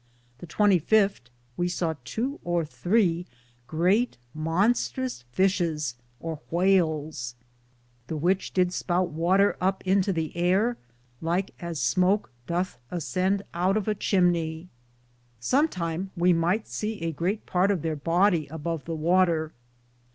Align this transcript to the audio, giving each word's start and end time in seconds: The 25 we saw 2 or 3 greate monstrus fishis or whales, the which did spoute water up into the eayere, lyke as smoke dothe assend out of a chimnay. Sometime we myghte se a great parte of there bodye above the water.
The 0.39 0.47
25 0.47 1.21
we 1.57 1.67
saw 1.69 1.93
2 2.05 2.39
or 2.43 2.65
3 2.65 3.27
greate 3.67 4.17
monstrus 4.35 5.25
fishis 5.31 5.95
or 6.19 6.39
whales, 6.49 7.35
the 8.07 8.17
which 8.17 8.51
did 8.51 8.69
spoute 8.73 9.09
water 9.11 9.55
up 9.61 9.85
into 9.85 10.11
the 10.11 10.31
eayere, 10.35 10.77
lyke 11.21 11.51
as 11.59 11.79
smoke 11.79 12.31
dothe 12.47 12.77
assend 12.89 13.43
out 13.53 13.77
of 13.77 13.87
a 13.87 13.93
chimnay. 13.93 14.69
Sometime 15.39 16.09
we 16.17 16.33
myghte 16.33 16.65
se 16.65 16.97
a 17.01 17.11
great 17.11 17.45
parte 17.45 17.69
of 17.69 17.83
there 17.83 17.95
bodye 17.95 18.47
above 18.49 18.85
the 18.85 18.95
water. 18.95 19.51